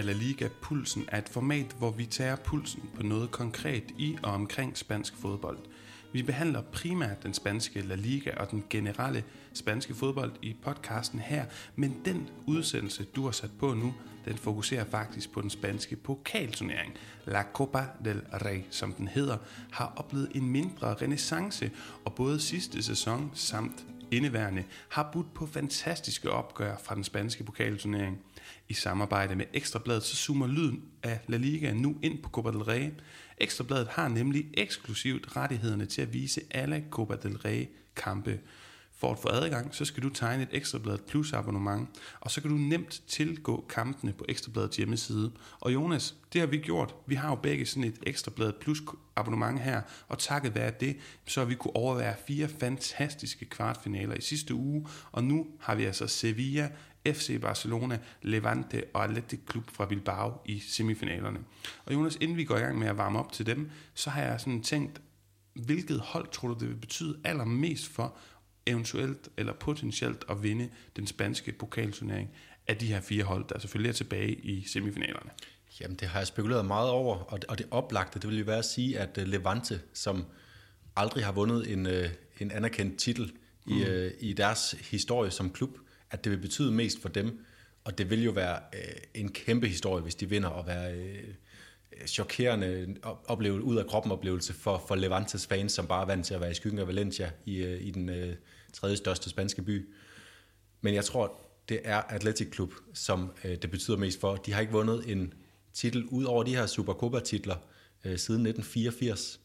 [0.00, 4.16] af La Liga Pulsen er et format, hvor vi tager pulsen på noget konkret i
[4.22, 5.58] og omkring spansk fodbold.
[6.12, 11.44] Vi behandler primært den spanske La Liga og den generelle spanske fodbold i podcasten her,
[11.76, 13.94] men den udsendelse, du har sat på nu,
[14.24, 16.94] den fokuserer faktisk på den spanske pokalturnering.
[17.26, 19.36] La Copa del Rey, som den hedder,
[19.70, 21.70] har oplevet en mindre renaissance,
[22.04, 28.18] og både sidste sæson samt indeværende har budt på fantastiske opgør fra den spanske pokalturnering.
[28.70, 32.62] I samarbejde med Ekstrabladet så zoomer lyden af La Liga nu ind på Copa del
[32.62, 32.90] Rey.
[33.38, 37.66] Ekstrabladet har nemlig eksklusivt rettighederne til at vise alle Copa del Rey
[37.96, 38.40] kampe.
[39.00, 41.88] For at få adgang, så skal du tegne et Ekstrabladet Plus abonnement,
[42.20, 45.32] og så kan du nemt tilgå kampene på Ekstrabladets hjemmeside.
[45.60, 46.94] Og Jonas, det har vi gjort.
[47.06, 48.82] Vi har jo begge sådan et Ekstrabladet Plus
[49.16, 54.20] abonnement her, og takket være det, så har vi kunne overvære fire fantastiske kvartfinaler i
[54.20, 56.70] sidste uge, og nu har vi altså Sevilla,
[57.06, 61.38] FC Barcelona, Levante og Athletic Klub fra Bilbao i semifinalerne.
[61.84, 64.22] Og Jonas, inden vi går i gang med at varme op til dem, så har
[64.22, 65.00] jeg sådan tænkt,
[65.54, 68.16] hvilket hold tror du, det vil betyde allermest for
[68.66, 72.30] eventuelt eller potentielt at vinde den spanske pokalturnering
[72.66, 75.30] af de her fire hold, der selvfølgelig er tilbage i semifinalerne?
[75.80, 78.44] Jamen, det har jeg spekuleret meget over, og det, og det oplagte, det vil jo
[78.44, 80.24] være at sige, at øh, Levante, som
[80.96, 82.08] aldrig har vundet en, øh,
[82.40, 83.32] en anerkendt titel
[83.66, 83.76] mm.
[83.76, 85.78] i, øh, i deres historie som klub,
[86.10, 87.44] at det vil betyde mest for dem,
[87.84, 88.60] og det vil jo være
[89.14, 91.14] en kæmpe historie, hvis de vinder, og være
[92.06, 92.96] chokerende
[93.26, 96.40] oplevelse, ud af kroppen oplevelse for, for Levantes fans, som bare er vant til at
[96.40, 98.34] være i skyggen af Valencia i, i den uh,
[98.72, 99.88] tredje største spanske by.
[100.80, 104.36] Men jeg tror, det er Athletic Club, som uh, det betyder mest for.
[104.36, 105.32] De har ikke vundet en
[105.72, 107.56] titel ud over de her Supercopa-titler
[108.04, 109.40] uh, siden 1984.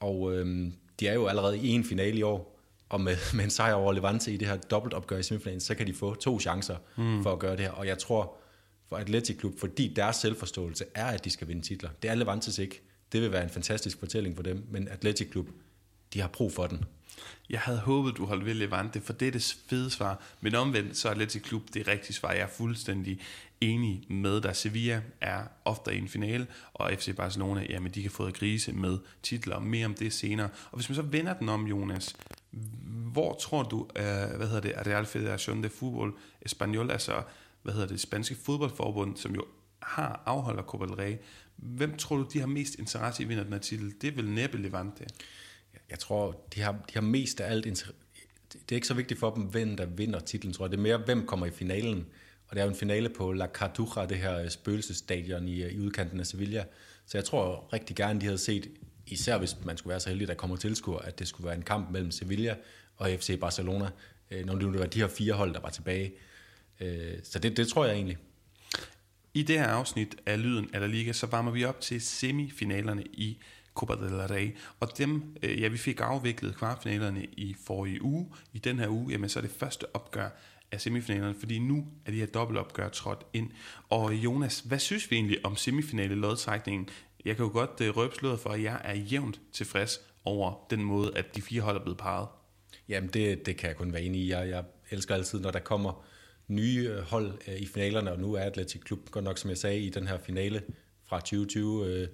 [0.00, 0.46] Og uh,
[1.00, 3.92] de er jo allerede i en finale i år, og med, med en sejr over
[3.92, 7.22] Levante i det her dobbeltopgør i semifinalen, så kan de få to chancer mm.
[7.22, 7.70] for at gøre det her.
[7.70, 8.36] Og jeg tror,
[8.88, 11.90] for Atletic Klub, fordi deres selvforståelse er, at de skal vinde titler.
[12.02, 12.82] Det er Levantes ikke.
[13.12, 15.46] Det vil være en fantastisk fortælling for dem, men Atletic Klub,
[16.14, 16.84] de har brug for den.
[17.50, 20.22] Jeg havde håbet, du holdt ved Levante, for det er det fede svar.
[20.40, 22.32] Men omvendt, så er Atletic Klub det rigtige svar.
[22.32, 23.20] Jeg er fuldstændig
[23.60, 24.56] enig med dig.
[24.56, 28.98] Sevilla er ofte i en finale, og FC Barcelona, jamen de kan få grise med
[29.22, 29.58] titler.
[29.58, 30.48] Mere om det senere.
[30.70, 32.16] Og hvis man så vender den om, Jonas,
[33.12, 36.12] hvor tror du, uh, hvad hedder det, Real Federación de Fútbol
[36.48, 37.22] Español, altså
[37.66, 39.44] hvad hedder det, spanske fodboldforbund, som jo
[39.82, 41.16] har afholder Copa del Rey.
[41.56, 43.94] Hvem tror du, de har mest interesse i at vinde den her titel?
[44.00, 45.04] Det er vel næppe Levante.
[45.90, 49.30] Jeg tror, de har, de har mest af alt Det er ikke så vigtigt for
[49.30, 50.70] dem, hvem der vinder titlen, tror jeg.
[50.70, 52.06] Det er mere, hvem kommer i finalen.
[52.48, 56.20] Og det er jo en finale på La Cartuja, det her spøgelsestadion i, i udkanten
[56.20, 56.64] af Sevilla.
[57.06, 58.70] Så jeg tror rigtig gerne, de havde set,
[59.06, 61.56] især hvis man skulle være så heldig, at der kommer tilskuer, at det skulle være
[61.56, 62.56] en kamp mellem Sevilla
[62.96, 63.90] og FC Barcelona,
[64.30, 66.12] øh, når det var de her fire hold, der var tilbage.
[66.80, 68.18] Øh, så det, det tror jeg egentlig.
[69.34, 73.04] I det her afsnit af Lyden af La Liga, så varmer vi op til semifinalerne
[73.04, 73.38] i
[73.74, 74.56] Copa del Rey.
[74.80, 78.32] Og dem, øh, ja, vi fik afviklet kvartfinalerne i forrige uge.
[78.52, 80.28] I den her uge, jamen så er det første opgør
[80.72, 83.50] af semifinalerne, fordi nu er de her dobbeltopgør trådt ind.
[83.88, 86.88] Og Jonas, hvad synes vi egentlig om semifinale lodtrækningen?
[87.24, 90.84] Jeg kan jo godt uh, røbe sløret for, at jeg er jævnt tilfreds over den
[90.84, 92.28] måde, at de fire hold er blevet parret.
[92.88, 94.30] Jamen, det, det kan jeg kun være enig i.
[94.30, 96.04] Jeg, jeg elsker altid, når der kommer
[96.48, 99.80] nye hold øh, i finalerne, og nu er Atletic Klub godt nok, som jeg sagde,
[99.80, 100.62] i den her finale
[101.04, 102.08] fra 2020, øh,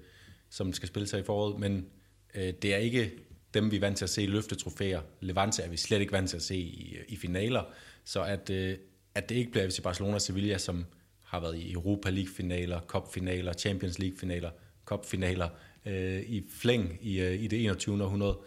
[0.51, 1.87] som skal spille sig i foråret, men
[2.35, 3.13] øh, det er ikke
[3.55, 5.01] dem, vi er vant til at se løfte trofæer.
[5.21, 7.63] Levante er vi slet ikke vant til at se i, i finaler,
[8.05, 8.77] så at, øh,
[9.15, 10.85] at det ikke bliver FC Barcelona og Sevilla, som
[11.25, 14.51] har været i Europa League-finaler, Cup-finaler, Champions League-finaler,
[14.85, 15.49] Cup-finaler
[15.87, 18.05] øh, i flæng i, øh, i det 21.
[18.05, 18.39] århundrede,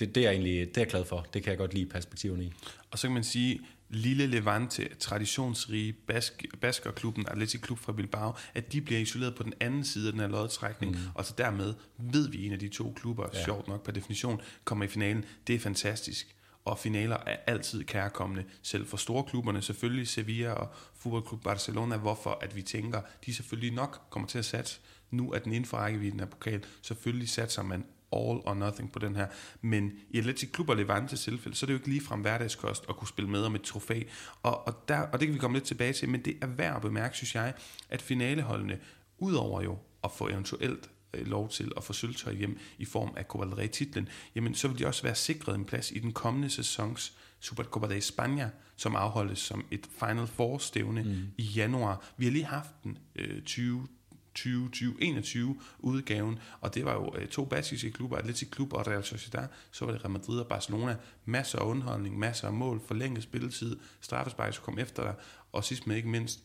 [0.00, 1.26] det, det, er jeg egentlig det er jeg glad for.
[1.34, 2.52] Det kan jeg godt lide perspektiverne i.
[2.90, 8.72] Og så kan man sige, lille Levante, traditionsrige Bask, Baskerklubben, Atletic Klub fra Bilbao, at
[8.72, 10.98] de bliver isoleret på den anden side af den her lodtrækning, mm.
[11.14, 13.44] og så dermed ved vi, at en af de to klubber, ja.
[13.44, 15.24] sjovt nok per definition, kommer i finalen.
[15.46, 16.36] Det er fantastisk.
[16.64, 22.38] Og finaler er altid kærkommende, selv for store klubberne, selvfølgelig Sevilla og Fodboldklub Barcelona, hvorfor
[22.42, 24.80] at vi tænker, de selvfølgelig nok kommer til at satse
[25.10, 26.64] nu at den inden for rækkevidden af pokal.
[26.82, 27.84] Selvfølgelig satser man
[28.16, 29.26] all or nothing på den her.
[29.60, 32.96] Men i Atletic Klub og Levante tilfælde, så er det jo ikke ligefrem hverdagskost at
[32.96, 34.02] kunne spille med om et trofæ.
[34.42, 36.76] Og, og, der, og det kan vi komme lidt tilbage til, men det er værd
[36.76, 37.54] at bemærke, synes jeg,
[37.88, 38.78] at finaleholdene,
[39.18, 43.24] udover jo at få eventuelt øh, lov til at få sølvtøj hjem i form af
[43.24, 46.50] Copa del Rey-titlen, jamen så vil de også være sikret en plads i den kommende
[46.50, 48.46] sæsons Supercopa de España,
[48.76, 51.26] som afholdes som et Final Four-stævne mm.
[51.38, 52.12] i januar.
[52.16, 53.86] Vi har lige haft den øh, 20
[54.34, 59.46] 2021 udgaven, og det var jo øh, to baskiske klubber, Atletic Klub og Real Sociedad,
[59.70, 63.76] så var det Real Madrid og Barcelona, masser af underholdning, masser af mål, forlænget spilletid,
[64.00, 65.14] straffespark, kom efter dig,
[65.52, 66.40] og sidst men ikke mindst,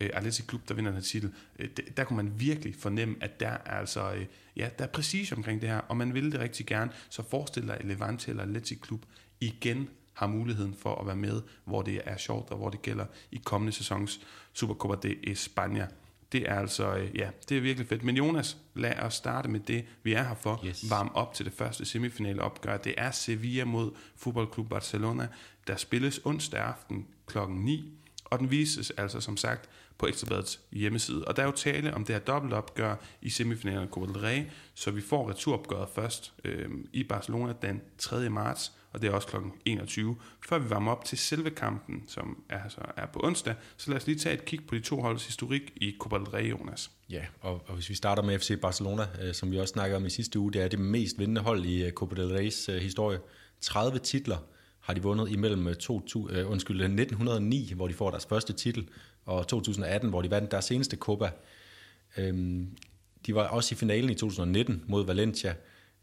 [0.00, 3.40] øh, Atletic Klub, der vinder den her titel, øh, der kunne man virkelig fornemme, at
[3.40, 4.26] der er altså, øh,
[4.56, 7.66] ja, der er præcis omkring det her, og man ville det rigtig gerne, så forestil
[7.66, 9.02] dig, at Levante eller Atletic Klub
[9.40, 13.06] igen har muligheden for at være med, hvor det er sjovt, og hvor det gælder
[13.30, 14.20] i kommende sæsons
[14.52, 15.86] Supercopa de España.
[16.32, 18.02] Det er altså, øh, ja, det er virkelig fedt.
[18.02, 20.64] Men Jonas, lad os starte med det, vi er her for.
[20.66, 20.90] Yes.
[20.90, 22.76] Varm op til det første semifinale opgør.
[22.76, 25.28] Det er Sevilla mod Fodboldklub Barcelona,
[25.66, 27.38] der spilles onsdag aften kl.
[27.48, 27.98] 9.
[28.24, 29.68] Og den vises altså som sagt
[29.98, 31.24] på Ekstrabladets hjemmeside.
[31.24, 34.42] Og der er jo tale om det her dobbeltopgør i semifinalen af Copa del Rey,
[34.74, 38.30] så vi får returopgøret først øh, i Barcelona den 3.
[38.30, 39.36] marts, og det er også kl.
[39.64, 40.16] 21.
[40.48, 43.96] Før vi varmer op til selve kampen, som er, altså er på onsdag, så lad
[43.98, 46.90] os lige tage et kig på de to holds historik i Copa del Rey, Jonas.
[47.10, 50.06] Ja, og, og hvis vi starter med FC Barcelona, øh, som vi også snakkede om
[50.06, 52.76] i sidste uge, det er det mest vindende hold i øh, Copa del Reys øh,
[52.76, 53.18] historie.
[53.60, 54.36] 30 titler
[54.80, 58.52] har de vundet imellem øh, 2000, øh, undskyld, øh, 1909, hvor de får deres første
[58.52, 58.88] titel,
[59.24, 61.30] og 2018, hvor de vandt deres seneste Copa.
[62.16, 62.76] Øhm,
[63.26, 65.54] de var også i finalen i 2019 mod Valencia,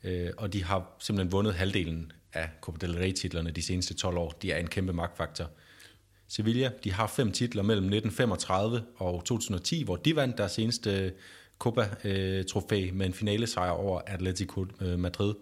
[0.04, 4.32] øh, og de har simpelthen vundet halvdelen af Copa del Rey-titlerne de seneste 12 år.
[4.42, 5.50] De er en kæmpe magtfaktor.
[6.28, 11.14] Sevilla, de har fem titler mellem 1935 og 2010, hvor de vandt deres seneste
[11.60, 15.34] Copa-trofæ øh, med en finalesejr over Atletico øh, Madrid.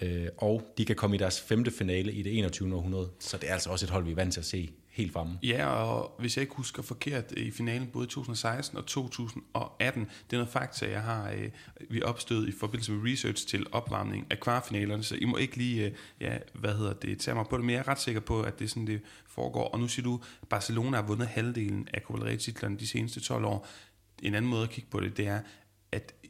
[0.00, 2.74] Øh, og de kan komme i deres femte finale i det 21.
[2.74, 5.12] århundrede, så det er altså også et hold, vi er vant til at se helt
[5.12, 5.38] fremme.
[5.42, 10.36] Ja, og hvis jeg ikke husker forkert, i finalen både 2016 og 2018, det er
[10.36, 11.48] noget fakta, jeg har øh,
[11.90, 15.86] vi opstod i forbindelse med research til opvarmning af kvartfinalerne, så I må ikke lige,
[15.86, 18.42] øh, ja, hvad hedder det, tage mig på det, men jeg er ret sikker på,
[18.42, 19.68] at det er sådan, det foregår.
[19.68, 23.44] Og nu siger du, at Barcelona har vundet halvdelen af Copa titlerne de seneste 12
[23.44, 23.66] år.
[24.22, 25.40] En anden måde at kigge på det, det er,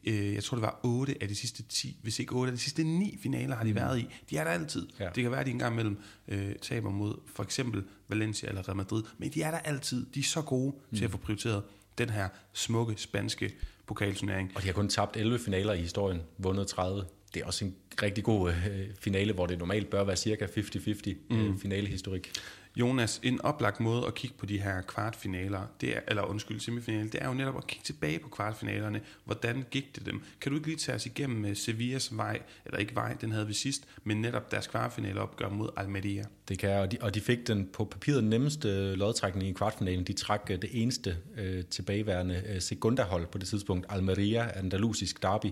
[0.07, 2.63] øh, jeg tror det var 8 af de sidste 10, hvis ikke 8 af de
[2.63, 4.09] sidste 9 finaler har de været i.
[4.31, 4.87] De er der altid.
[5.01, 5.09] Ja.
[5.15, 8.77] Det kan være, at de engang mellem øh, taber mod for eksempel Valencia eller Real
[8.77, 10.07] Madrid, men de er der altid.
[10.15, 10.97] De er så gode mm.
[10.97, 11.63] til at få prioriteret
[11.99, 13.55] den her smukke spanske
[13.87, 14.53] pokalturnering.
[14.55, 17.05] Og de har kun tabt 11 finaler i historien, vundet 30.
[17.35, 21.13] Det er også en rigtig god øh, finale, hvor det normalt bør være cirka 50-50
[21.31, 21.37] mm.
[21.37, 22.31] øh, finalehistorik.
[22.77, 27.11] Jonas, en oplagt måde at kigge på de her kvartfinaler, det er, eller undskyld, semifinaler,
[27.11, 29.01] det er jo netop at kigge tilbage på kvartfinalerne.
[29.25, 30.23] Hvordan gik det dem?
[30.41, 33.47] Kan du ikke lige tage os igennem med Sevillas vej, eller ikke vej, den havde
[33.47, 36.25] vi sidst, men netop deres kvartfinaleopgør mod Almeria?
[36.49, 40.05] Det kan og de, og de fik den på papiret nemmeste lodtrækning i kvartfinalen.
[40.05, 45.51] De trak øh, det eneste øh, tilbageværende øh, sekundahold på det tidspunkt, Almeria, Andalusisk derby.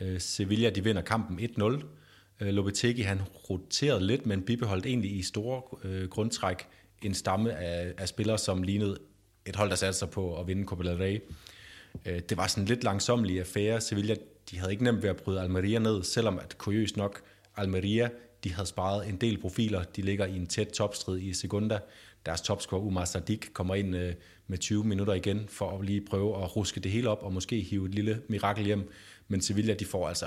[0.00, 1.84] Øh, Sevilla, de vinder kampen 1-0.
[2.40, 3.20] Øh, Lopetegi han
[3.50, 6.66] roterede lidt, men bibeholdt egentlig i store øh, grundtræk
[7.02, 8.98] en stamme af, af spillere, som lignede
[9.46, 11.22] et hold, der satte sig på at vinde Copa del Rey.
[12.06, 13.80] Øh, det var sådan en lidt langsomlig affære.
[13.80, 14.16] Sevilla,
[14.50, 17.22] de havde ikke nemt ved at bryde Almeria ned, selvom at kuriøst nok
[17.56, 18.08] Almeria,
[18.44, 19.82] de havde sparet en del profiler.
[19.82, 21.78] De ligger i en tæt topstrid i Segunda.
[22.26, 24.14] Deres topscorer Umar Sadik kommer ind øh,
[24.46, 27.60] med 20 minutter igen for at lige prøve at ruske det hele op og måske
[27.60, 28.90] hive et lille mirakel hjem.
[29.28, 30.26] Men Sevilla, de får altså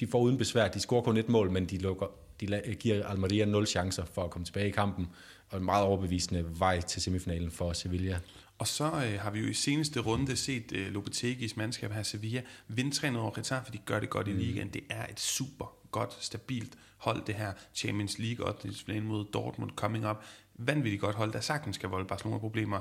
[0.00, 0.68] de får uden besvær.
[0.68, 2.06] De scorer kun et mål, men de, lukker,
[2.40, 5.08] de giver Almeria nul chancer for at komme tilbage i kampen,
[5.48, 8.18] og en meget overbevisende vej til semifinalen for Sevilla.
[8.58, 12.42] Og så øh, har vi jo i seneste runde set øh, Lopetegis mandskab her Sevilla
[12.68, 14.32] vinde 3-0 over Getafe, de gør det godt mm.
[14.32, 14.68] i ligaen.
[14.68, 19.70] Det er et super godt, stabilt hold, det her Champions League, og det mod Dortmund
[19.70, 20.16] coming up.
[20.54, 22.80] Vanvittigt godt hold, der sagtens skal volde Barcelona problemer.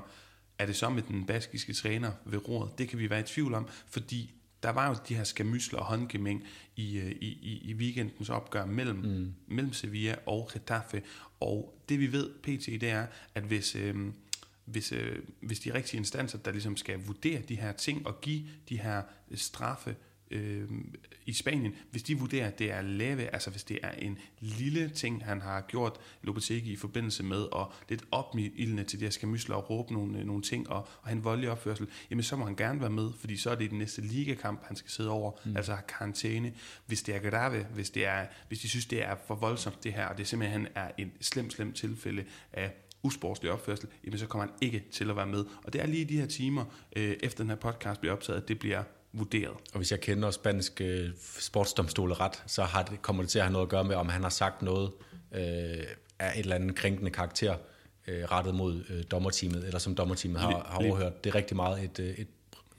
[0.59, 2.77] Er det så med den baskiske træner ved roret?
[2.77, 4.33] Det kan vi være i tvivl om, fordi
[4.65, 6.43] der var jo de her skamysler og håndgemæng
[6.75, 9.33] i, øh, i, i, i weekendens opgør mellem, mm.
[9.47, 11.01] mellem Sevilla og Getafe.
[11.39, 13.95] Og det vi ved, PT, det er, at hvis, øh,
[14.65, 18.43] hvis, øh, hvis de rigtige instanser, der ligesom skal vurdere de her ting og give
[18.69, 19.01] de her
[19.35, 19.95] straffe
[20.31, 20.69] øh,
[21.25, 24.89] i Spanien, hvis de vurderer, at det er lave, altså hvis det er en lille
[24.89, 29.55] ting, han har gjort Lopetegui i forbindelse med, og lidt opildende til de her skamysler
[29.55, 32.81] og råbe nogle, nogle ting, og, og han voldelig opførsel, jamen så må han gerne
[32.81, 35.57] være med, fordi så er det den næste ligakamp, han skal sidde over, mm.
[35.57, 36.53] altså har karantæne.
[36.85, 39.93] Hvis det er Gaddafi, hvis, det er, hvis de synes, det er for voldsomt det
[39.93, 44.47] her, og det simpelthen er en slem, slem tilfælde af usportslig opførsel, jamen så kommer
[44.47, 45.45] han ikke til at være med.
[45.63, 46.65] Og det er lige de her timer,
[46.95, 48.83] øh, efter den her podcast bliver optaget, at det bliver
[49.17, 49.53] vurderet.
[49.73, 53.45] Og hvis jeg kender spansk øh, sportsdomstole ret, så har det, kommer det til at
[53.45, 54.91] have noget at gøre med, om han har sagt noget
[55.31, 55.83] øh,
[56.19, 57.55] af et eller andet krænkende karakter
[58.07, 61.23] øh, rettet mod øh, dommerteamet, eller som dommerteamet har, har overhørt.
[61.23, 62.27] Det er rigtig meget et, øh, et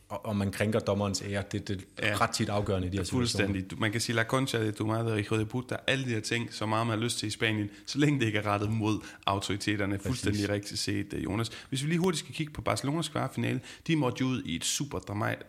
[0.09, 2.17] og man krænker dommerens ære, det, det er ja.
[2.21, 3.05] ret tit afgørende i de her.
[3.05, 3.65] Fuldstændig.
[3.79, 6.55] Man kan sige, la concha de tu madre, hijo de puta, alle de her ting,
[6.55, 8.99] så meget man har lyst til i Spanien, så længe det ikke er rettet mod
[9.27, 9.97] autoriteterne.
[9.97, 10.07] Præcis.
[10.07, 11.51] Fuldstændig rigtigt set, øh, Jonas.
[11.69, 14.65] Hvis vi lige hurtigt skal kigge på Barcelonas kvartfinale, de måtte jo ud i et
[14.65, 14.99] super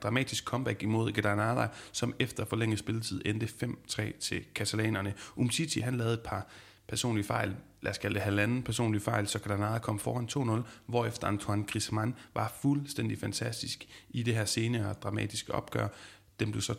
[0.03, 5.13] dramatisk comeback imod Granada, som efter forlænget spilletid endte 5-3 til katalanerne.
[5.35, 6.47] Umtiti, han lavede et par
[6.87, 11.27] personlige fejl, lad os kalde det halvanden personlige fejl, så Granada kom foran 2-0, hvorefter
[11.27, 15.87] Antoine Griezmann var fuldstændig fantastisk i det her senere og dramatiske opgør.
[16.39, 16.73] Den blev så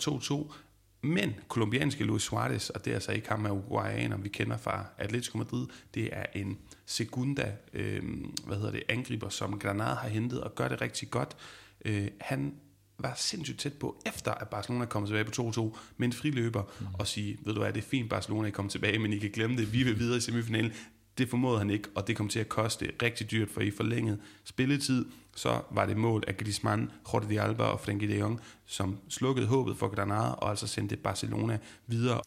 [0.50, 0.54] 2-2,
[1.02, 4.84] men kolumbianske Luis Suarez, og det er altså ikke ham af Uruguayaner, vi kender fra
[4.98, 8.02] Atletico Madrid, det er en segunda øh,
[8.46, 11.36] hvad hedder det, angriber, som Granada har hentet og gør det rigtig godt.
[11.84, 12.54] Øh, han
[12.98, 15.30] var sindssygt tæt på, efter at Barcelona kom tilbage på
[15.74, 16.86] 2-2 med en friløber, mm.
[16.98, 19.30] og sige, ved du hvad, det er fint, Barcelona er kommet tilbage, men I kan
[19.30, 20.72] glemme det, vi vil videre i semifinalen.
[21.18, 24.20] Det formåede han ikke, og det kom til at koste rigtig dyrt, for i forlænget
[24.44, 29.46] spilletid, så var det mål af Griezmann, Jordi Alba og Frenkie de Jong, som slukkede
[29.46, 32.20] håbet for Granada, og altså sendte Barcelona videre.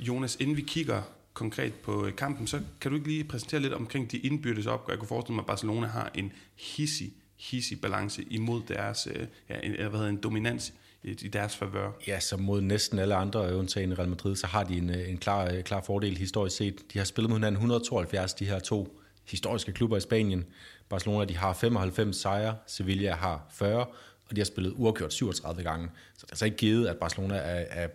[0.00, 1.02] Jonas, inden vi kigger
[1.32, 4.92] konkret på øh, kampen, så kan du ikke lige præsentere lidt omkring de indbyrdes opgør.
[4.92, 9.54] Jeg kunne forestille mig, at Barcelona har en hissig hissig balance imod deres, øh, ja,
[9.62, 11.90] en, hvad hedder, en dominans i, deres favør.
[12.06, 15.10] Ja, så mod næsten alle andre, øh, undtagen Real Madrid, så har de en, øh,
[15.10, 16.92] en klar, klar fordel historisk set.
[16.92, 20.44] De har spillet mod hinanden 172, de her to historiske klubber i Spanien.
[20.88, 23.86] Barcelona de har 95 sejre, Sevilla har 40,
[24.28, 25.88] og de har spillet uafgjort 37 gange.
[26.14, 27.88] Så det er altså ikke givet, at Barcelona er, er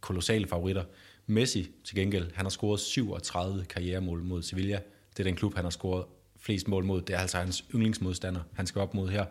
[0.00, 0.84] kolossale favoritter.
[1.26, 4.80] Messi til gengæld, han har scoret 37 karrieremål mod Sevilla.
[5.10, 6.04] Det er den klub, han har scoret
[6.44, 7.02] flest mål mod.
[7.02, 9.24] Det er altså hans yndlingsmodstander, han skal op mod her.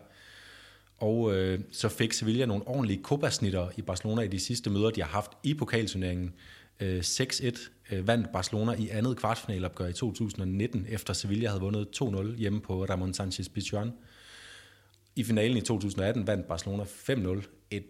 [0.98, 5.02] Og øh, så fik Sevilla nogle ordentlige kopasnitter i Barcelona i de sidste møder, de
[5.02, 6.34] har haft i pokalturneringen.
[6.80, 12.36] Øh, 6-1 øh, vandt Barcelona i andet kvartfinalopgør i 2019, efter Sevilla havde vundet 2-0
[12.36, 13.92] hjemme på Ramon Sanchez Pizjuan.
[15.16, 17.42] I finalen i 2018 vandt Barcelona 5-0.
[17.70, 17.84] Et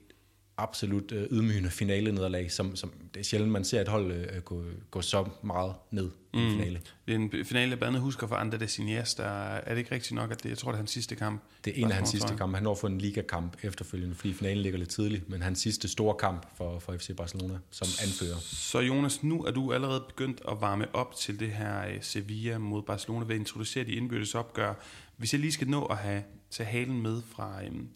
[0.57, 4.63] absolut øh, ydmygende finale-nederlag, som, som det er sjældent, man ser et hold øh, gå,
[4.91, 6.41] gå så meget ned mm.
[6.41, 6.81] i finale.
[7.07, 10.13] Det er en finale, jeg blandt husker for Andre Desiniers, der er det ikke rigtigt
[10.13, 11.43] nok, at det, jeg tror, det er hans sidste kamp.
[11.65, 12.57] Det er en af hans sidste kampe.
[12.57, 16.15] Han når for en ligakamp efterfølgende, fordi finalen ligger lidt tidligt, men hans sidste store
[16.15, 18.37] kamp for, for FC Barcelona som anfører.
[18.41, 22.59] Så Jonas, nu er du allerede begyndt at varme op til det her øh, Sevilla
[22.59, 24.75] mod Barcelona ved at introducere de indbyrdes opgør.
[25.17, 27.89] Hvis jeg lige skal nå at have tage halen med fra, øhm,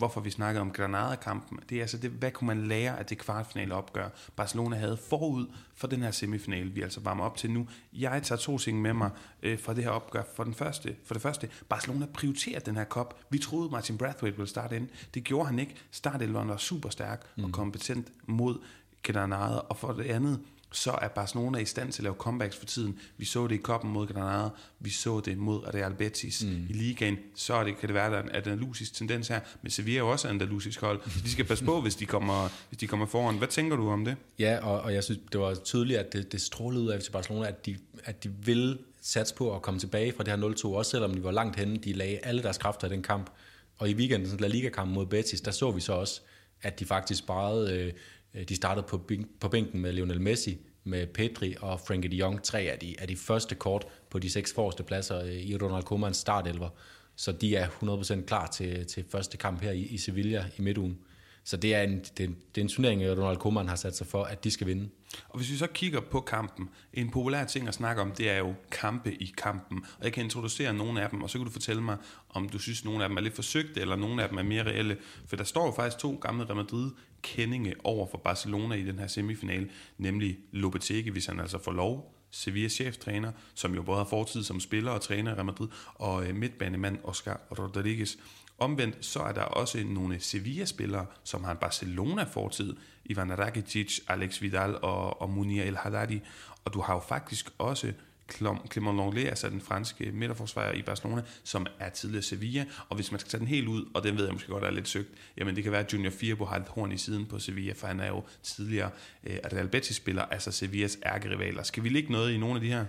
[0.00, 3.18] hvorfor vi snakker om Granada-kampen, det er altså, det, hvad kunne man lære af det
[3.18, 7.68] kvartfinale opgør, Barcelona havde forud for den her semifinale, vi altså varmer op til nu.
[7.92, 9.10] Jeg tager to ting med mig
[9.42, 10.22] øh, fra det her opgør.
[10.36, 13.20] For, den første, for det første, Barcelona prioriterer den her kop.
[13.30, 14.88] Vi troede, Martin Brathwaite ville starte ind.
[15.14, 15.76] Det gjorde han ikke.
[15.90, 17.44] Startelveren var super stærk mm.
[17.44, 18.58] og kompetent mod
[19.02, 19.58] Granada.
[19.58, 20.40] Og for det andet,
[20.72, 22.98] så er Barcelona i stand til at lave comebacks for tiden.
[23.16, 24.48] Vi så det i koppen mod Granada,
[24.80, 26.66] vi så det mod Real Betis mm.
[26.70, 27.18] i ligaen.
[27.34, 29.98] Så er det, kan det være, at der er en andalusisk tendens her, men Sevilla
[29.98, 31.00] er jo også en andalusisk hold.
[31.10, 33.38] Så de skal passe på, hvis de kommer, hvis de kommer foran.
[33.38, 34.16] Hvad tænker du om det?
[34.38, 37.10] Ja, og, og jeg synes, det var tydeligt, at det, det strålede ud af FC
[37.10, 40.66] Barcelona, at de, at de vil satse på at komme tilbage fra det her 0-2,
[40.66, 41.76] også selvom de var langt henne.
[41.76, 43.30] De lagde alle deres kræfter i den kamp.
[43.78, 46.20] Og i weekenden, La Liga-kampen mod Betis, der så vi så også,
[46.62, 47.92] at de faktisk sparede, øh,
[48.34, 49.10] Øh, de startede på,
[49.40, 53.08] på bænken med Lionel Messi, med Pedri og Frankie de Jong, tre af de, af
[53.08, 56.68] de første kort på de seks forreste pladser øh, i Ronald Koemans startelver.
[57.16, 60.98] Så de er 100% klar til, til første kamp her i, i Sevilla i midtugen.
[61.44, 62.18] Så det er en, det,
[62.54, 64.88] det er en turnering, øh, Ronald Koeman har sat sig for, at de skal vinde.
[65.28, 68.38] Og hvis vi så kigger på kampen, en populær ting at snakke om, det er
[68.38, 69.84] jo kampe i kampen.
[69.98, 71.96] Og jeg kan introducere nogle af dem, og så kan du fortælle mig,
[72.28, 74.62] om du synes, nogle af dem er lidt forsøgte, eller nogle af dem er mere
[74.62, 74.96] reelle.
[75.26, 76.90] For der står jo faktisk to gamle Real Madrid
[77.22, 82.14] kendinge over for Barcelona i den her semifinale, nemlig Lopetegi, hvis han altså får lov,
[82.30, 86.26] Sevillas cheftræner, som jo både har fortid som spiller og træner i Real Madrid, og
[86.26, 88.16] øh, midtbanemand Oscar Rodriguez.
[88.58, 94.76] Omvendt så er der også nogle Sevilla-spillere, som har en Barcelona-fortid, Ivan Rakitic, Alex Vidal
[94.82, 96.20] og, og Munir El Haddadi.
[96.64, 97.92] Og du har jo faktisk også
[98.32, 103.20] Clement Longley, altså den franske midterforsvarer i Barcelona, som er tidligere Sevilla, og hvis man
[103.20, 105.56] skal tage den helt ud, og den ved jeg måske godt er lidt søgt, jamen
[105.56, 108.00] det kan være, at Junior Firbo har et horn i siden på Sevilla, for han
[108.00, 108.90] er jo tidligere
[109.24, 111.62] øh, Real Betis-spiller, altså Sevillas ærkerivaler.
[111.62, 112.84] Skal vi ligge noget i nogle af de her?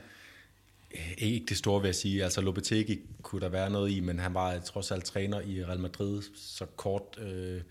[0.95, 2.23] Øh, ikke det store, vil jeg sige.
[2.23, 5.79] Altså Lopetegi kunne der være noget i, men han var trods alt træner i Real
[5.79, 7.61] Madrid så kort øh,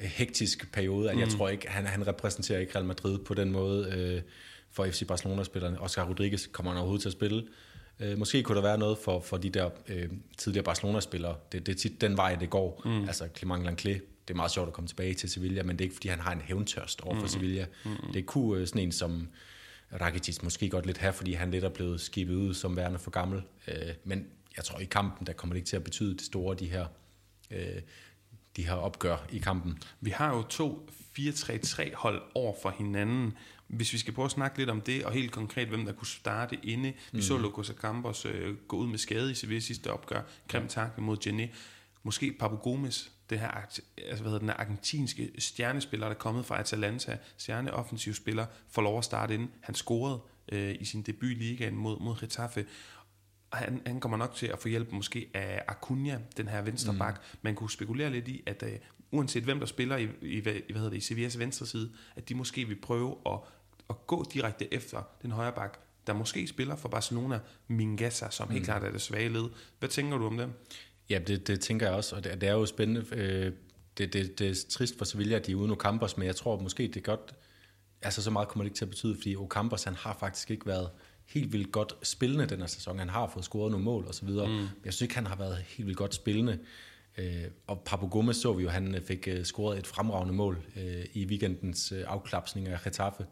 [0.00, 1.20] hektisk periode, at mm.
[1.20, 4.22] jeg tror ikke, han, han repræsenterer ikke Real Madrid på den måde øh,
[4.70, 5.80] for FC Barcelona-spillerne.
[5.80, 7.46] Oscar Rodriguez kommer han overhovedet til at spille.
[8.00, 11.36] Øh, måske kunne der være noget for, for de der øh, tidligere Barcelona-spillere.
[11.52, 12.82] Det, det er tit den vej, det går.
[12.84, 13.04] Mm.
[13.04, 15.86] Altså Clement Langlais, det er meget sjovt at komme tilbage til Sevilla, men det er
[15.86, 17.28] ikke, fordi han har en hævntørst over for mm.
[17.28, 17.66] Sevilla.
[17.84, 18.12] Mm.
[18.12, 19.28] Det kunne øh, sådan en som
[20.00, 23.10] Rakitic måske godt lidt have, fordi han lidt er blevet skibet ud som værende for
[23.10, 23.42] gammel.
[23.68, 24.26] Øh, men
[24.56, 26.86] jeg tror i kampen, der kommer det ikke til at betyde det store, de her,
[27.50, 27.80] øh,
[28.56, 29.78] de her opgør i kampen.
[30.00, 30.88] Vi har jo to
[31.18, 33.32] 4-3-3 hold over for hinanden.
[33.66, 36.06] Hvis vi skal prøve at snakke lidt om det, og helt konkret, hvem der kunne
[36.06, 36.88] starte inde.
[36.88, 37.22] Vi mm.
[37.22, 40.22] så Lukos Campos øh, gå ud med skade i Sevilla sidste opgør.
[40.48, 41.46] Krem mod Jenny.
[42.02, 46.60] Måske Papu Gomes det her altså, hvad hedder den argentinske stjernespiller, der er kommet fra
[46.60, 49.48] Atalanta, stjerneoffensiv spiller, får lov at starte ind.
[49.60, 50.20] Han scorede
[50.52, 52.66] øh, i sin debut i ligaen mod, mod Getafe.
[53.52, 57.14] Han, han kommer nok til at få hjælp måske af Acuna, den her venstre bak.
[57.14, 57.38] Mm.
[57.42, 58.68] Man kunne spekulere lidt i, at uh,
[59.18, 62.28] uanset hvem der spiller i, i, hvad, hvad hedder det, i Sevillas venstre side, at
[62.28, 63.38] de måske vil prøve at,
[63.90, 68.52] at gå direkte efter den højre bak, der måske spiller for Barcelona, Mingasa, som mm.
[68.52, 69.44] helt klart er det svage led.
[69.78, 70.52] Hvad tænker du om dem?
[71.10, 73.06] Ja, det, det tænker jeg også, og det, det er jo spændende.
[73.12, 73.52] Øh,
[73.98, 76.60] det, det, det er trist for Sevilla, at de er uden Ocampos, men jeg tror
[76.60, 77.34] måske, det er godt,
[78.02, 80.66] altså så meget kommer det ikke til at betyde, fordi Ocampos, han har faktisk ikke
[80.66, 80.90] været
[81.30, 82.98] helt vildt godt spillende den her sæson.
[82.98, 84.48] Han har fået scoret nogle mål og så videre.
[84.48, 84.66] Mm.
[84.84, 86.58] Jeg synes ikke, han har været helt vildt godt spillende.
[87.18, 90.62] Øh, og Papu Gomez så vi jo, han øh, fik øh, scoret et fremragende mål
[90.76, 93.26] øh, i weekendens øh, afklapsning af Getafe.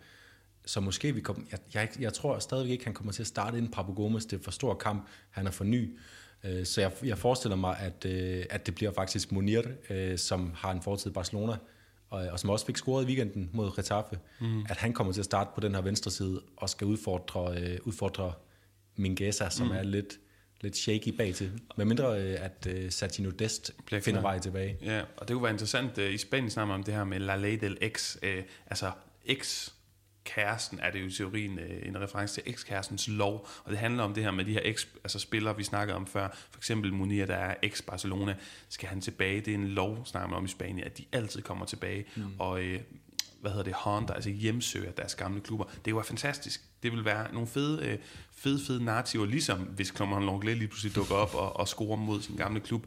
[0.66, 1.42] Så måske vi kommer...
[1.52, 4.24] Jeg, jeg, jeg tror stadigvæk ikke, han kommer til at starte ind Papu Gomez.
[4.24, 5.08] Det er for stor kamp.
[5.30, 5.98] Han er for ny.
[6.44, 10.52] Øh, så jeg, jeg forestiller mig, at, øh, at det bliver faktisk Munir, øh, som
[10.54, 11.56] har en fortid i Barcelona,
[12.10, 14.66] og, og som også fik scoret i weekenden mod Getafe, mm.
[14.68, 17.78] at han kommer til at starte på den her venstre side og skal udfordre, øh,
[17.84, 18.32] udfordre
[18.96, 19.72] Mingueza, som mm.
[19.72, 20.18] er lidt,
[20.60, 21.50] lidt shaky bag til.
[21.76, 24.78] Med mindre øh, at øh, Satino Dest Bliver finder vej tilbage.
[24.82, 25.98] Ja, og det kunne være interessant.
[25.98, 28.90] Øh, I Spanien snakker om det her med La Ley del Ex, øh, altså
[29.32, 29.70] X
[30.34, 34.02] kæresten er det jo i teorien øh, en reference til ekskærestens lov, og det handler
[34.04, 36.92] om det her med de her eks, altså spillere, vi snakkede om før, for eksempel
[36.92, 38.34] Munir, der er eks-Barcelona,
[38.68, 41.42] skal han tilbage, det er en lov, snakker man om i Spanien, at de altid
[41.42, 42.22] kommer tilbage, mm.
[42.38, 42.80] og øh,
[43.40, 45.64] hvad hedder det, Honda, altså hjemsøger deres gamle klubber.
[45.84, 46.60] Det var fantastisk.
[46.82, 47.98] Det vil være nogle fede, øh,
[48.32, 52.22] fede, fede narrativer, ligesom hvis Clement Longley lige pludselig dukker op og, og scorer mod
[52.22, 52.86] sin gamle klub.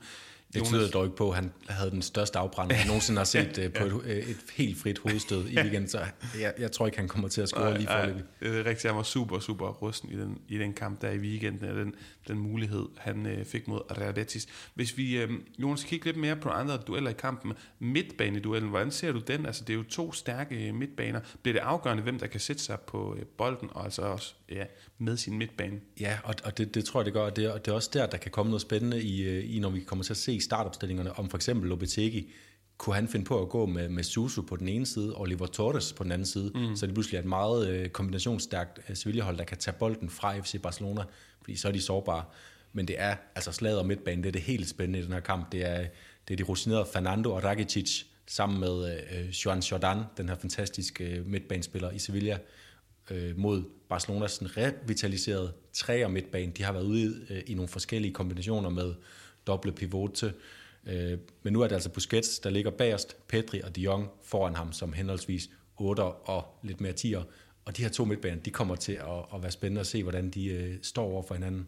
[0.54, 3.58] Det tyder dog ikke på, at han havde den største afbrænding, jeg nogensinde har set
[3.58, 6.00] ja, på et, et helt frit hovedstød i weekenden, så
[6.40, 8.24] jeg, jeg tror ikke, han kommer til at score lige for det.
[8.40, 11.18] Det er rigtigt, han var super, super rusten i den, i den kamp der i
[11.18, 11.96] weekenden, og den,
[12.28, 14.48] den mulighed, han øh, fik mod Real Betis.
[14.74, 15.30] Hvis vi, øh,
[15.60, 19.46] Jonas, kigger lidt mere på andre dueller i kampen, midtbaneduellen, hvordan ser du den?
[19.46, 21.20] Altså, det er jo to stærke midtbaner.
[21.42, 24.64] Bliver det afgørende, hvem der kan sætte sig på øh, bolden, og altså også ja,
[24.98, 25.80] med sin midtbane?
[26.00, 27.90] Ja, og, og det, det tror jeg, det gør, og det, og det er også
[27.94, 30.41] der, der kan komme noget spændende i, øh, i når vi kommer til at se
[30.42, 32.32] startopstillingerne, om for eksempel Lopetegi,
[32.78, 35.46] kunne han finde på at gå med, med Susu på den ene side, og Oliver
[35.46, 36.76] Torres på den anden side, mm.
[36.76, 40.40] så det pludselig er et meget øh, kombinationsstærkt øh, Sevilla-hold, der kan tage bolden fra
[40.40, 41.04] FC Barcelona,
[41.42, 42.24] fordi så er de sårbare.
[42.74, 45.20] Men det er, altså slaget og midtbanen, det er det helt spændende i den her
[45.20, 45.52] kamp.
[45.52, 45.88] Det er,
[46.28, 51.04] det er de rutinerede Fernando og Rakitic, sammen med øh, Juan Jordan, den her fantastiske
[51.04, 52.38] øh, midtbanespiller i Sevilla,
[53.10, 56.52] øh, mod Barcelonas sådan revitaliserede træer midtbane.
[56.52, 58.94] De har været ude øh, i nogle forskellige kombinationer med
[59.48, 60.34] doble pivote.
[60.86, 64.56] Øh, men nu er det altså Busquets, der ligger bagerst, Pedri og De Jong foran
[64.56, 67.24] ham som henholdsvis 8 og lidt mere 10'er.
[67.66, 70.30] Og de her to midtbaner, de kommer til at, at være spændende at se, hvordan
[70.30, 71.68] de øh, står over for hinanden.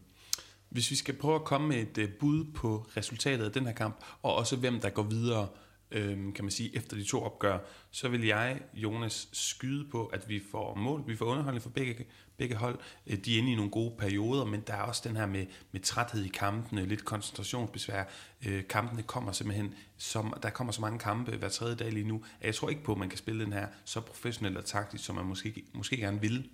[0.70, 3.74] Hvis vi skal prøve at komme med et øh, bud på resultatet af den her
[3.74, 5.48] kamp, og også hvem der går videre,
[5.94, 7.58] øhm, kan man sige, efter de to opgør,
[7.92, 12.06] så vil jeg, Jonas, skyde på, at vi får mål, vi får underholdning for begge,
[12.38, 12.80] begge hold.
[13.08, 15.46] Øh, de er inde i nogle gode perioder, men der er også den her med,
[15.72, 18.04] med træthed i kampene, lidt koncentrationsbesvær.
[18.46, 22.24] Øh, kampene kommer simpelthen, som, der kommer så mange kampe hver tredje dag lige nu,
[22.40, 25.06] at jeg tror ikke på, at man kan spille den her så professionelt og taktisk,
[25.06, 26.50] som man måske, måske gerne vil.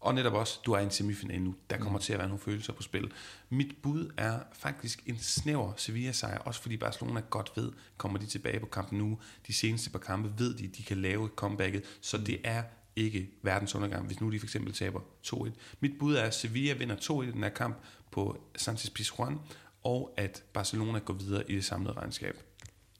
[0.00, 1.54] Og netop også, du er i en semifinal nu.
[1.70, 2.02] Der kommer mm.
[2.02, 3.12] til at være nogle følelser på spil.
[3.48, 8.60] Mit bud er faktisk en snæver Sevilla-sejr, også fordi Barcelona godt ved, kommer de tilbage
[8.60, 9.18] på kampen nu.
[9.46, 11.84] De seneste par kampe ved de, de kan lave comebacket.
[12.00, 12.62] Så det er
[12.96, 15.50] ikke verdens undergang, hvis nu de for eksempel taber 2-1.
[15.80, 17.76] Mit bud er, at Sevilla vinder 2-1 i den her kamp
[18.10, 19.38] på Sanchez Pizjuan,
[19.84, 22.42] og at Barcelona går videre i det samlede regnskab.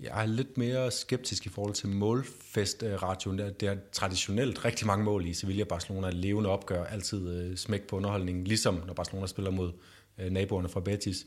[0.01, 3.39] Jeg er lidt mere skeptisk i forhold til målfestratioen.
[3.39, 6.11] Det er traditionelt rigtig mange mål i Sevilla Barcelona.
[6.11, 9.73] Levende opgør, altid øh, smæk på underholdningen, ligesom når Barcelona spiller mod
[10.19, 11.27] øh, naboerne fra Betis.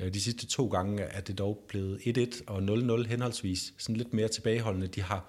[0.00, 3.72] Øh, de sidste to gange er det dog blevet 1-1 og 0-0 henholdsvis.
[3.78, 4.86] Sådan lidt mere tilbageholdende.
[4.86, 5.24] De har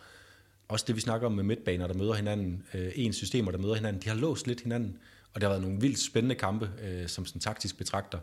[0.68, 2.64] også det, vi snakker om med midtbaner, der møder hinanden,
[2.96, 4.98] en systemer, der møder hinanden, de har låst lidt hinanden,
[5.34, 6.70] og det har været nogle vildt spændende kampe,
[7.08, 8.20] som sådan taktisk betragter.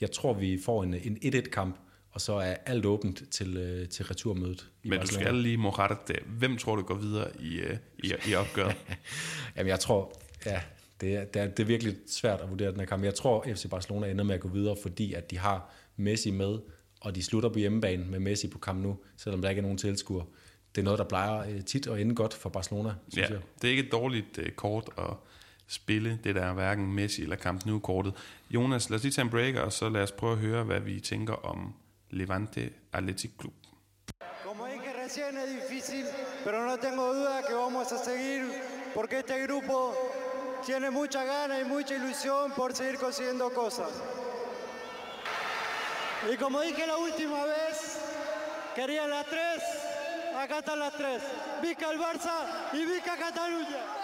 [0.00, 1.76] Jeg tror, vi får en, en 1-1-kamp,
[2.12, 4.70] og så er alt åbent til, øh, til returmødet.
[4.82, 5.24] I Men Barcelona.
[5.24, 8.76] du skal lige, Morata, hvem tror du går videre i, øh, i, i opgøret?
[9.56, 10.12] Jamen jeg tror,
[10.46, 10.60] ja,
[11.00, 13.04] det er, det, er, det er virkelig svært at vurdere den her kamp.
[13.04, 16.58] Jeg tror, FC Barcelona ender med at gå videre, fordi at de har Messi med,
[17.00, 19.78] og de slutter på hjemmebane med Messi på kamp nu, selvom der ikke er nogen
[19.78, 20.24] tilskuer.
[20.74, 23.42] Det er noget, der plejer øh, tit at ende godt for Barcelona, synes ja, jeg.
[23.62, 25.14] det er ikke et dårligt uh, kort at
[25.66, 28.14] spille, det der er hverken Messi eller Camp Nou-kortet.
[28.50, 30.80] Jonas, lad os lige tage en breaker, og så lad os prøve at høre, hvad
[30.80, 31.74] vi tænker om
[32.10, 33.54] Levante Athletic Club.
[34.44, 36.06] Como dije recién es difícil,
[36.44, 38.50] pero no tengo duda que vamos a seguir
[38.94, 39.94] porque este grupo
[40.64, 43.90] tiene mucha gana y mucha ilusión por seguir consiguiendo cosas.
[46.30, 47.98] Y como dije la última vez,
[48.74, 49.62] querían las tres,
[50.36, 51.22] acá están las tres.
[51.62, 54.00] Vica el Barça y Vica Cataluña.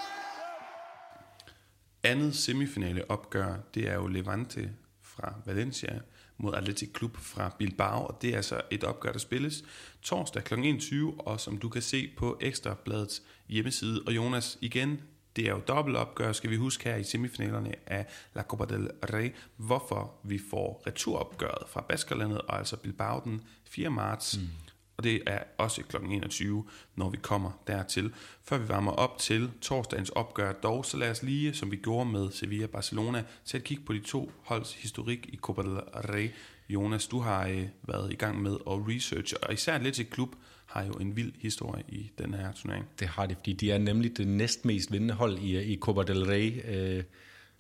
[2.07, 4.71] andet semifinale opgør, det er jo Levante
[5.03, 6.01] fra Valencia
[6.39, 9.65] mod Athletic Club fra Bilbao, og det er altså et opgør, der spilles
[10.03, 10.55] torsdag kl.
[10.55, 14.03] 21, og som du kan se på Ekstrabladets hjemmeside.
[14.07, 15.01] Og Jonas, igen,
[15.37, 19.35] det er jo dobbeltopgør, skal vi huske her i semifinalerne af La Copa del Rey,
[19.57, 23.91] hvorfor vi får returopgøret fra Baskerlandet, og altså Bilbao den 4.
[23.91, 24.39] marts.
[24.39, 24.49] Mm.
[24.97, 25.97] Og det er også kl.
[26.11, 26.65] 21,
[26.97, 28.13] når vi kommer dertil.
[28.45, 32.11] Før vi varmer op til torsdagens opgør, dog så lad os lige, som vi gjorde
[32.11, 36.31] med Sevilla Barcelona, til at kig på de to holds historik i Copa del Rey.
[36.69, 40.35] Jonas, du har øh, været i gang med at researche, og især lidt til klub
[40.67, 42.87] har jo en vild historie i den her turnering.
[42.99, 46.25] Det har de, fordi de er nemlig det næstmest vindende hold i, i Copa del
[46.25, 47.03] Rey øh,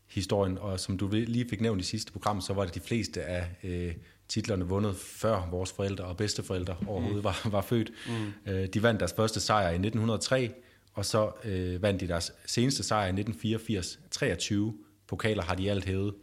[0.08, 3.22] historien, og som du lige fik nævnt i sidste program, så var det de fleste
[3.22, 3.94] af øh,
[4.28, 7.24] titlerne vundet før vores forældre og bedsteforældre overhovedet mm.
[7.24, 7.92] var, var født.
[8.08, 8.52] Mm.
[8.52, 10.50] Øh, de vandt deres første sejr i 1903,
[10.94, 13.98] og så øh, vandt de deres seneste sejr i 1984.
[14.10, 14.74] 23
[15.06, 16.14] pokaler har de alt hævet.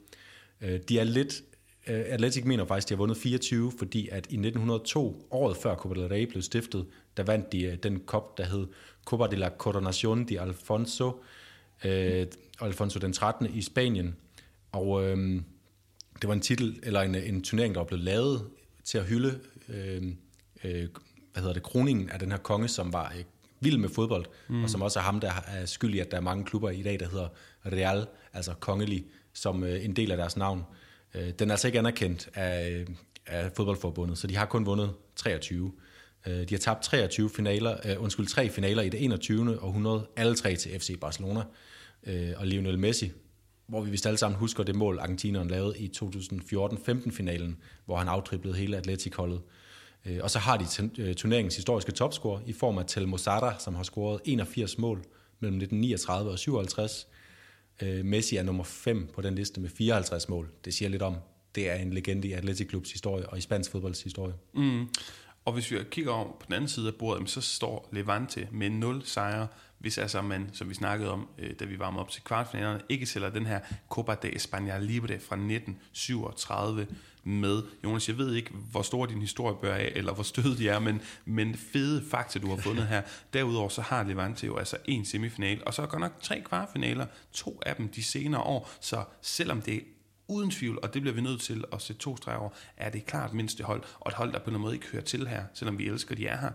[0.62, 1.44] Øh, de er lidt
[1.88, 5.76] Uh, Atletic mener faktisk, at de har vundet 24, fordi at i 1902, året før
[5.76, 6.86] Copa del Rey blev stiftet,
[7.18, 8.68] der vandt de uh, den kop, der hed
[9.06, 11.24] Copa de la Coronación de Alfonso,
[11.86, 11.90] uh,
[12.62, 13.54] Alfonso den 13.
[13.54, 14.16] i Spanien.
[14.72, 15.18] Og uh,
[16.22, 18.48] det var en titel, eller en, en turnering, der var blevet lavet
[18.84, 20.88] til at hylde uh, uh,
[21.32, 23.24] hvad hedder det, kroningen af den her konge, som var uh,
[23.60, 24.64] vild med fodbold, mm.
[24.64, 26.82] og som også er ham, der er skyld i, at der er mange klubber i
[26.82, 27.28] dag, der hedder
[27.66, 30.64] Real, altså kongelig, som uh, en del af deres navn.
[31.16, 32.86] Øh, den er altså ikke anerkendt af,
[33.26, 35.72] af fodboldforbundet, så de har kun vundet 23.
[36.28, 39.62] Øh, de har tabt 23 finaler, uh, undskyld, tre finaler i det 21.
[39.62, 41.42] århundrede, alle tre til FC Barcelona
[42.08, 43.12] øh, og Lionel Messi,
[43.68, 48.56] hvor vi vist alle sammen husker det mål, argentineren lavede i 2014-15-finalen, hvor han aftriplede
[48.56, 49.42] hele Atletic-holdet.
[50.06, 53.76] Øh, og så har de øh, turneringens historiske topscorer i form af Tel Mosara, som
[53.76, 54.98] har scoret 81 mål
[55.40, 57.08] mellem 1939 og 57,
[57.82, 60.50] Øh, Messi er nummer 5 på den liste med 54 mål.
[60.66, 61.16] Det siger lidt om,
[61.56, 64.34] det er en legende i Atletic Klubs historie og i spansk fodbolds historie.
[64.54, 64.88] Mm.
[65.46, 68.70] Og hvis vi kigger om på den anden side af bordet, så står Levante med
[68.70, 72.24] 0 sejre, hvis altså man, som vi snakkede om, øh, da vi varmede op til
[72.24, 76.88] kvartfinalerne, ikke sælger den her Copa de España Libre fra 1937
[77.24, 77.64] med.
[77.84, 81.02] Jonas, jeg ved ikke, hvor stor din historiebør er, eller hvor stød de er, men,
[81.26, 83.02] men fede fakta, du har fundet her.
[83.34, 87.06] Derudover så har Levante jo altså en semifinal, og så er godt nok tre kvartfinaler,
[87.34, 89.84] to af dem de senere år, så selvom det
[90.28, 93.06] uden tvivl, og det bliver vi nødt til at sætte to streger over, er det
[93.06, 95.78] klart mindste hold, og et hold, der på en måde ikke hører til her, selvom
[95.78, 96.52] vi elsker, de er her,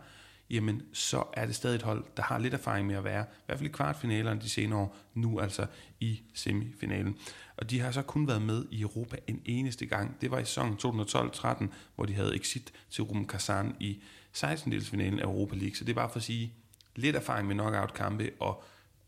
[0.50, 3.42] jamen så er det stadig et hold, der har lidt erfaring med at være, i
[3.46, 5.66] hvert fald i kvartfinalerne de senere år, nu altså
[6.00, 7.16] i semifinalen.
[7.57, 10.20] Og de har så kun været med i Europa en eneste gang.
[10.20, 14.02] Det var i sæsonen 2012-13, hvor de havde exit til Rum Kazan i
[14.37, 15.76] 16-delsfinalen af Europa League.
[15.76, 16.52] Så det er bare for at sige,
[16.96, 18.64] lidt erfaring med knockout-kampe, og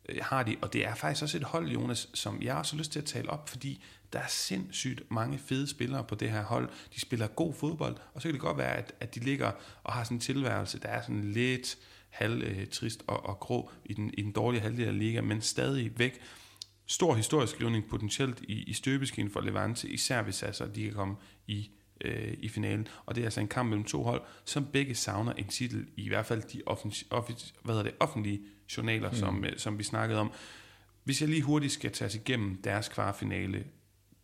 [0.09, 2.77] Øh, har de, og det er faktisk også et hold, Jonas, som jeg har så
[2.77, 6.43] lyst til at tale op, fordi der er sindssygt mange fede spillere på det her
[6.43, 6.69] hold.
[6.95, 9.93] De spiller god fodbold, og så kan det godt være, at, at de ligger og
[9.93, 11.79] har sådan en tilværelse, der er sådan lidt
[12.11, 15.41] halv øh, trist og, og grå i den, i den dårlige halvdel af liga, men
[15.41, 16.21] stadig væk
[16.87, 21.17] stor historisk skrivning potentielt i, i støbeskinen for Levante, især hvis altså, de kan komme
[21.47, 21.71] i,
[22.05, 22.89] øh, i finalen.
[23.07, 26.09] Og det er altså en kamp mellem to hold, som begge savner en titel, i
[26.09, 28.41] hvert fald de offens, offens, hvad hedder det, offentlige
[28.77, 29.17] journaler, mm.
[29.17, 30.33] som, øh, som vi snakkede om.
[31.05, 33.65] Hvis jeg lige hurtigt skal tage igennem deres kvartfinale,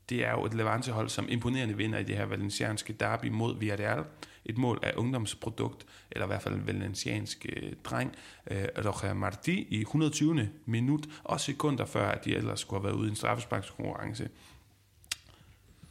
[0.08, 4.04] det er jo et Levante-hold, som imponerende vinder i det her valencianske derby mod Villarreal.
[4.44, 8.16] Et mål af ungdomsprodukt, eller i hvert fald en valenciansk øh, dreng,
[8.50, 10.48] øh, Roger Martí, i 120.
[10.66, 14.28] minut, og sekunder før, at de ellers skulle have været ude i en straffesparkskonkurrence.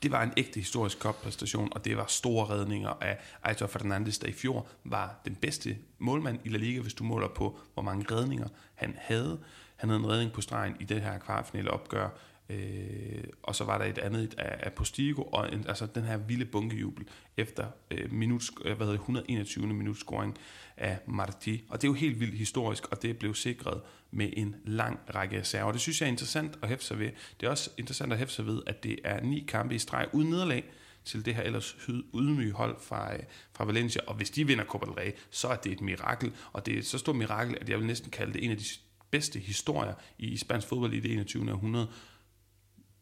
[0.05, 4.27] Det var en ægte historisk koppræstation, og det var store redninger af Aitor Fernandes, der
[4.27, 8.15] i fjor var den bedste målmand i La Liga, hvis du måler på, hvor mange
[8.15, 9.39] redninger han havde.
[9.75, 12.09] Han havde en redning på stregen i det her kvartfinale opgør
[12.49, 16.17] Øh, og så var der et andet af, af Postigo, og en, altså den her
[16.17, 17.05] vilde bunkejubel
[17.37, 19.67] efter øh, minut, øh, hvad hedder, 121.
[19.67, 20.37] minut scoring
[20.77, 21.63] af Marti.
[21.69, 23.81] Og det er jo helt vildt historisk, og det blev sikret
[24.11, 25.71] med en lang række reserver.
[25.71, 27.11] Det synes jeg er interessant at hæfte sig ved.
[27.39, 30.07] Det er også interessant at hæfte sig ved, at det er ni kampe i streg
[30.13, 30.63] uden nederlag
[31.05, 31.77] til det her ellers
[32.13, 34.01] ydmyge hold fra, øh, fra Valencia.
[34.07, 36.33] Og hvis de vinder Copa del Rey, så er det et mirakel.
[36.53, 38.65] Og det er så stort mirakel, at jeg vil næsten kalde det en af de
[39.11, 41.51] bedste historier i spansk fodbold i det 21.
[41.51, 41.87] århundrede.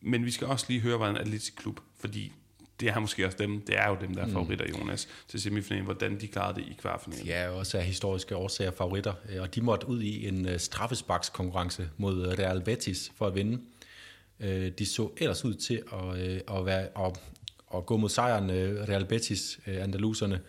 [0.04, 2.34] Men vi skal også lige høre, hvordan Atletic Klub, fordi
[2.80, 4.34] det er måske også dem, det er jo dem, der er mm.
[4.34, 7.28] favoritter, Jonas, til semifinalen, hvordan de klarede det i kvartfinalen.
[7.28, 11.90] Jo også af historiske årsager favoritter, øh, og de måtte ud i en øh, straffesparkskonkurrence
[11.98, 13.62] mod Real Betis for at vinde.
[14.40, 16.18] Øh, de så ellers ud til at,
[16.58, 17.20] at, være, at,
[17.76, 18.52] at gå mod sejren
[18.90, 20.42] Real Betis, andaluserne,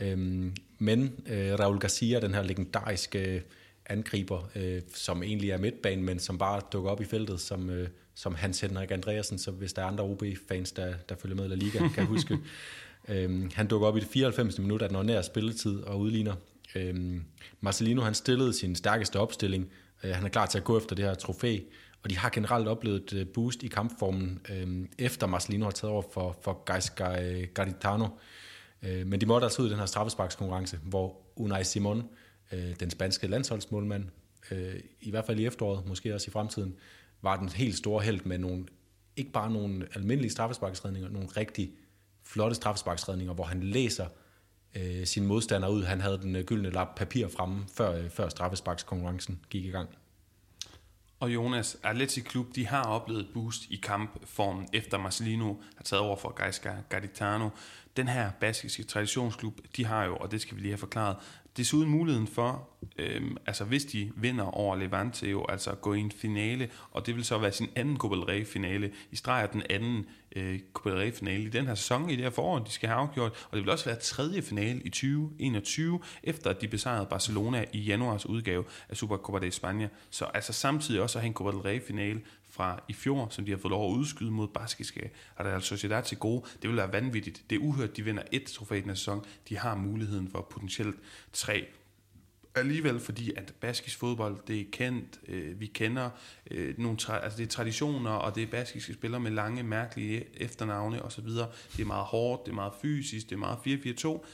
[0.00, 3.42] øhm, men Raul Garcia, den her legendariske
[3.86, 4.48] angriber,
[4.94, 7.70] som egentlig er midtbanen, men som bare dukker op i feltet som,
[8.18, 11.54] som Hans Henrik Andreasen, så hvis der er andre OB-fans, der, der følger med La
[11.54, 12.38] Liga, kan huske.
[13.08, 14.58] øhm, han dukker op i det 94.
[14.58, 16.34] minut af den ordinære spilletid og udligner.
[16.74, 17.24] Øhm,
[17.60, 19.70] Marcelino han stillede sin stærkeste opstilling.
[20.04, 21.58] Øh, han er klar til at gå efter det her trofæ,
[22.02, 25.92] og de har generelt oplevet et øh, boost i kampformen, øh, efter Marcelino har taget
[25.92, 26.90] over for, for Gais
[27.54, 28.06] Garitano.
[28.82, 32.08] Øh, men de måtte altså ud i den her straffesparkskonkurrence, hvor Unai Simon,
[32.52, 34.04] øh, den spanske landsholdsmålmand,
[34.50, 36.76] øh, i hvert fald i efteråret, måske også i fremtiden,
[37.22, 38.66] var den helt store held med nogle,
[39.16, 41.70] ikke bare nogle almindelige straffesparksredninger, nogle rigtig
[42.24, 44.06] flotte straffesparksredninger, hvor han læser
[44.76, 45.84] øh, sin modstander ud.
[45.84, 49.88] Han havde den øh, gyldne lap papir fremme, før, øh, før straffesparkskonkurrencen gik i gang.
[51.20, 56.16] Og Jonas, Atleti Klub, de har oplevet boost i kampformen, efter Marcelino har taget over
[56.16, 57.48] for Gaisca Gaditano.
[57.96, 61.16] Den her baskiske traditionsklub, de har jo, og det skal vi lige have forklaret,
[61.58, 62.68] desuden muligheden for,
[62.98, 67.16] øhm, altså hvis de vinder over Levante, jo altså gå i en finale, og det
[67.16, 70.60] vil så være sin anden Copa del Rey finale, i streg af den anden øh,
[70.72, 73.00] Copa del Rey finale i den her sæson, i det her forår, de skal have
[73.00, 77.64] afgjort, og det vil også være tredje finale i 2021, efter at de besejrede Barcelona
[77.72, 79.88] i januars udgave af Supercopa de España.
[80.10, 83.44] Så altså samtidig også at have en Copa del Rey finale fra i fjor, som
[83.44, 86.44] de har fået lov at udskyde mod baskiske Real altså Sociedad til gode.
[86.62, 87.44] Det vil være vanvittigt.
[87.50, 89.24] Det er uhørt, de vinder et trofæ i den sæson.
[89.48, 90.96] De har muligheden for potentielt
[91.32, 91.66] tre
[92.54, 96.10] alligevel, fordi at baskisk fodbold, det er kendt, øh, vi kender
[96.50, 100.24] øh, nogle tra- altså det er traditioner, og det er baskiske spillere med lange, mærkelige
[100.34, 101.24] efternavne osv.
[101.26, 104.26] Det er meget hårdt, det er meget fysisk, det er meget 4-4-2.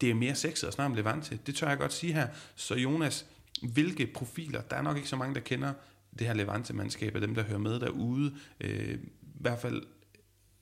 [0.00, 2.28] Det er mere sexet at snakke om Levante, det tør jeg godt sige her.
[2.54, 3.26] Så Jonas,
[3.62, 5.72] hvilke profiler, der er nok ikke så mange, der kender
[6.18, 9.82] det her Levante-mandskab, af dem, der hører med derude, øh, i hvert fald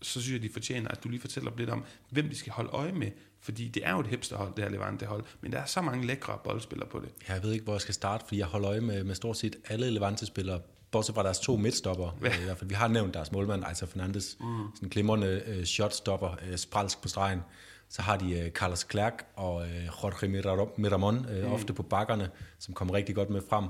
[0.02, 2.70] så synes jeg, de fortjener, at du lige fortæller lidt om, hvem de skal holde
[2.70, 3.10] øje med.
[3.40, 6.38] Fordi det er jo et hipsterhold, det her Levante-hold, men der er så mange lækre
[6.44, 7.08] boldspillere på det.
[7.28, 9.56] Jeg ved ikke, hvor jeg skal starte, fordi jeg holder øje med, med stort set
[9.68, 12.18] alle Levante-spillere, bortset fra deres to midtstopper.
[12.22, 12.40] Ja.
[12.40, 14.46] I hvert fald, vi har nævnt deres målmand, altså Fernandes, mm.
[14.74, 17.40] sådan en glimrende uh, shotstopper, uh, spralsk på stregen.
[17.88, 20.28] Så har de uh, Carlos Clerc og uh, Jorge
[20.76, 21.52] Miramon, uh, mm.
[21.52, 23.64] ofte på bakkerne, som kommer rigtig godt med frem.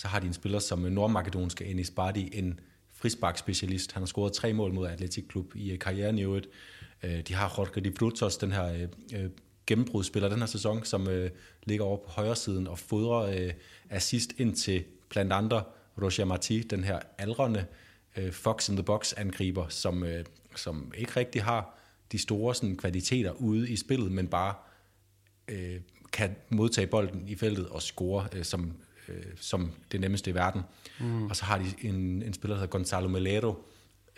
[0.00, 2.60] Så har de en spiller som nordmakedonske Enis Bardi, en
[2.92, 3.92] frisparkspecialist.
[3.92, 6.48] Han har scoret tre mål mod Atletic Klub i øh, karrieren i øvrigt.
[7.02, 9.30] Øh, de har Rodger Di Brutos, den her øh,
[9.66, 11.08] gennembrudsspiller den her sæson, som
[11.64, 13.50] ligger over på højre siden og fodrer
[13.90, 15.62] assist ind til blandt andre
[16.02, 17.66] Roger Marti, den her aldrende
[18.30, 20.04] Fox in the Box angriber, som,
[20.56, 21.78] som ikke rigtig har
[22.12, 24.54] de store sådan, kvaliteter ude i spillet, men bare
[25.48, 25.80] øh,
[26.12, 28.72] kan modtage bolden i feltet og score øh, som,
[29.10, 30.62] øh, som det nemmeste i verden.
[31.00, 31.26] Mm.
[31.26, 33.54] Og så har de en, en spiller, der hedder Gonzalo Melero,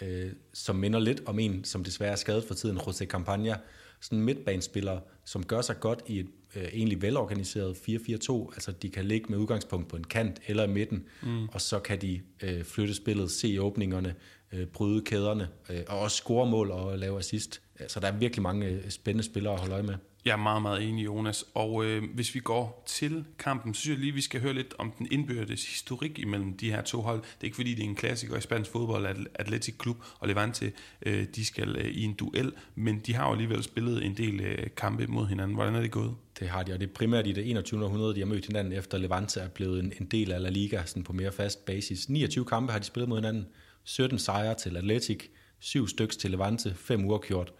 [0.03, 3.57] øh, som minder lidt om en, som desværre er skadet for tiden, José Campagna,
[4.01, 8.91] sådan en midtbanespiller, som gør sig godt i et øh, egentlig velorganiseret 4-4-2, altså de
[8.91, 11.49] kan ligge med udgangspunkt på en kant eller i midten, mm.
[11.49, 14.15] og så kan de øh, flytte spillet, se åbningerne,
[14.53, 17.63] øh, bryde kæderne, øh, og også score mål og lave assist.
[17.89, 19.95] Så der er virkelig mange øh, spændende spillere at holde øje med.
[20.25, 21.45] Jeg er meget, meget enig, Jonas.
[21.55, 24.75] Og øh, hvis vi går til kampen, så synes jeg lige, vi skal høre lidt
[24.79, 27.21] om den indbyrdes historik imellem de her to hold.
[27.21, 30.29] Det er ikke fordi, det er en klassiker i spansk fodbold, at Atletic Klub og
[30.29, 30.73] Levante,
[31.07, 34.41] øh, de skal øh, i en duel, men de har jo alligevel spillet en del
[34.41, 35.55] øh, kampe mod hinanden.
[35.55, 36.15] Hvordan er det gået?
[36.41, 37.85] Det har de, og det er primært i det 21.
[37.85, 40.83] århundrede, de har mødt hinanden, efter Levante er blevet en, en del af La Liga
[40.85, 42.09] sådan på mere fast basis.
[42.09, 43.47] 29 kampe har de spillet mod hinanden,
[43.85, 45.25] 17 sejre til Atletic,
[45.59, 47.53] 7 styks til Levante, 5 uafgjort.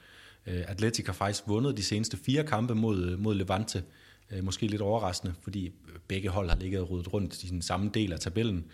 [0.47, 3.85] Øh, Atletic har faktisk vundet de seneste fire kampe mod, mod Levante.
[4.31, 5.73] Øh, måske lidt overraskende, fordi
[6.09, 8.65] begge hold har ligget ryddet rundt i den samme del af tabellen.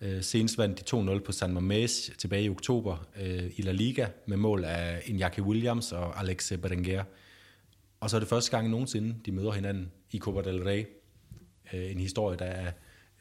[0.00, 3.06] Øh, senest vandt de 2-0 på San Mamés tilbage i oktober
[3.56, 7.04] i La Liga med mål af Iñaki Williams og Alex Berenguer.
[8.00, 10.84] Og så er det første gang nogensinde, de møder hinanden i Copa del Rey.
[11.72, 12.72] En historie, der er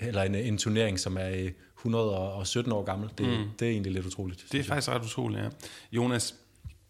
[0.02, 3.10] eller en, en turnering, som er 117 år gammel.
[3.18, 3.50] Det, mm.
[3.60, 4.46] det er egentlig lidt utroligt.
[4.52, 5.50] Det er faktisk ret utroligt, ja.
[5.92, 6.36] Jonas,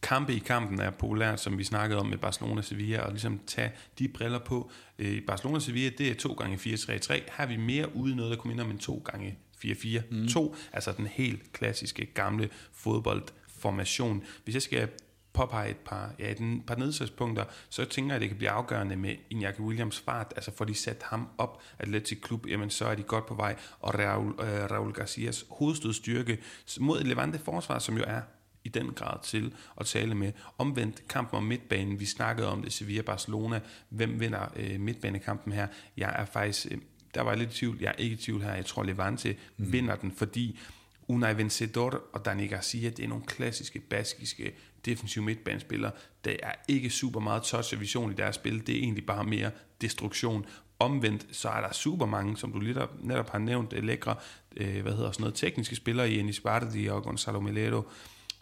[0.01, 4.07] kampe i kampen er populært, som vi snakkede om med Barcelona-Sevilla, og ligesom tage de
[4.07, 4.71] briller på.
[4.97, 7.13] I øh, Barcelona-Sevilla, det er 2 gange 4-3-3.
[7.13, 10.27] Her har vi mere ude noget, der kunne minde om en 2 gange 4-4-2, mm.
[10.73, 14.23] altså den helt klassiske gamle fodboldformation.
[14.43, 14.89] Hvis jeg skal
[15.33, 18.95] påpege et par, ja, et par nedslagspunkter, så tænker jeg, at det kan blive afgørende
[18.95, 20.33] med Iñaki Williams fart.
[20.35, 23.55] Altså får de sat ham op, Atletic Klub, jamen så er de godt på vej.
[23.79, 26.37] Og Raul, øh, Raul Garcias hovedstødstyrke
[26.79, 28.21] mod et Levante forsvar, som jo er
[28.63, 30.31] i den grad til at tale med.
[30.57, 35.67] Omvendt kampen om midtbanen, vi snakkede om det, Sevilla-Barcelona, hvem vinder øh, midtbanekampen her?
[35.97, 36.77] Jeg er faktisk, øh,
[37.13, 39.71] der var lidt i tvivl, jeg er ikke i tvivl her, jeg tror Levante mm.
[39.71, 40.59] vinder den, fordi
[41.07, 44.53] Unai Vencedor og Dani Garcia, det er nogle klassiske baskiske
[44.85, 45.91] defensive midtbanespillere.
[46.25, 49.23] Der er ikke super meget touch og vision i deres spil, det er egentlig bare
[49.23, 50.45] mere destruktion
[50.81, 54.15] Omvendt, så er der super mange, som du netop, netop har nævnt, øh, lækre,
[54.57, 57.81] øh, hvad hedder sådan noget, tekniske spillere i Enis Bardi og Gonzalo Melero,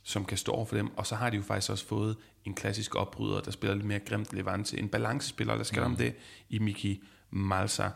[0.09, 0.97] som kan stå over for dem.
[0.97, 3.99] Og så har de jo faktisk også fået en klassisk opbryder, der spiller lidt mere
[3.99, 4.79] grimt Levante.
[4.79, 5.85] En balancespiller, der skal mm.
[5.85, 6.13] om det,
[6.49, 7.89] i Miki Malsa.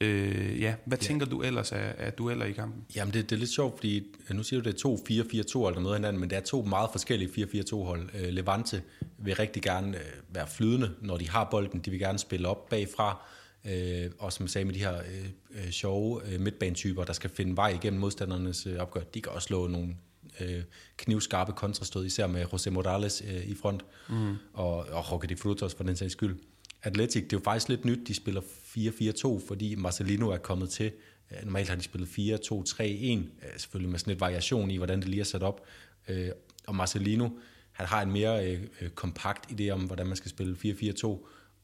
[0.00, 1.04] Øh, ja, hvad ja.
[1.04, 2.84] tænker du ellers af, af dueller i kampen?
[2.96, 5.80] Jamen, det, det er lidt sjovt, fordi nu siger du, det er to 4-4-2 eller
[5.80, 8.08] noget hinanden, men det er to meget forskellige 4-4-2 hold.
[8.14, 8.82] Øh, Levante
[9.18, 11.80] vil rigtig gerne øh, være flydende, når de har bolden.
[11.80, 13.26] De vil gerne spille op bagfra.
[13.64, 17.30] Øh, og som jeg sagde med de her øh, øh sjove øh, midtbanetyper, der skal
[17.30, 19.96] finde vej igennem modstandernes øh, opgør, de kan også slå nogle
[20.40, 20.62] øh,
[20.96, 24.36] knivskarpe kontrastød, især med José Morales øh, i front, mm.
[24.52, 26.38] og, og Roque de Frutos for den sags skyld.
[26.82, 30.92] Atletic, det er jo faktisk lidt nyt, de spiller 4-4-2, fordi Marcelino er kommet til.
[31.30, 33.22] Øh, normalt har de spillet 4-2-3-1, øh,
[33.56, 35.66] selvfølgelig med sådan lidt variation i, hvordan det lige er sat op.
[36.08, 36.28] Øh,
[36.66, 37.28] og Marcelino,
[37.72, 38.58] han har en mere
[38.94, 41.06] kompakt idé om, hvordan man skal spille 4-4-2,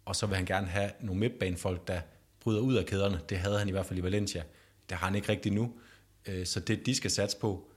[0.04, 2.00] og så vil han gerne have nogle midtbanefolk, der
[2.40, 3.20] bryder ud af kæderne.
[3.28, 4.42] Det havde han i hvert fald i Valencia.
[4.88, 5.72] Det har han ikke rigtig nu.
[6.44, 7.67] Så det, de skal satse på,